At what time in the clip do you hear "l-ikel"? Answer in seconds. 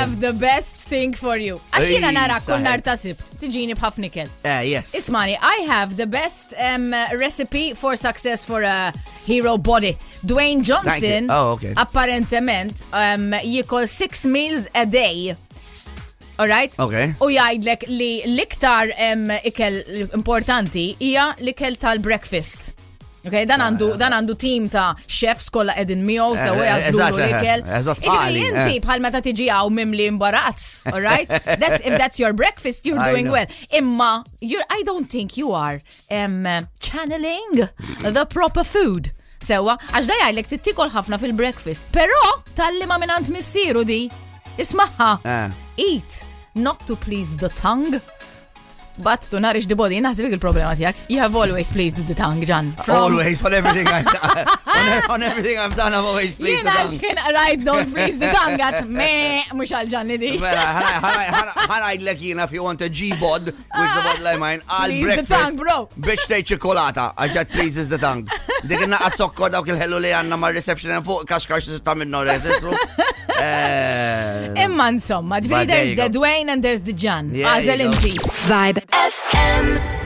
21.36-21.76, 27.26-27.62